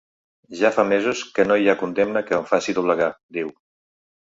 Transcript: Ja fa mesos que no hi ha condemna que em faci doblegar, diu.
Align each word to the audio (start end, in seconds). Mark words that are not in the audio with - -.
Ja 0.61 0.71
fa 0.77 0.85
mesos 0.91 1.21
que 1.35 1.45
no 1.51 1.59
hi 1.65 1.69
ha 1.69 1.77
condemna 1.83 2.25
que 2.31 2.37
em 2.41 2.49
faci 2.55 2.77
doblegar, 2.81 3.13
diu. 3.41 3.55